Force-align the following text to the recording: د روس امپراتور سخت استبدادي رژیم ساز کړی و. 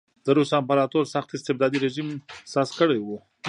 د 0.25 0.27
روس 0.37 0.51
امپراتور 0.59 1.03
سخت 1.13 1.29
استبدادي 1.37 1.77
رژیم 1.85 2.07
ساز 2.53 2.69
کړی 2.79 2.99
و. 3.01 3.07